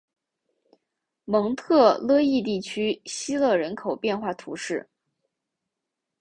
[1.25, 4.89] 蒙特勒伊地区希勒人口变化图示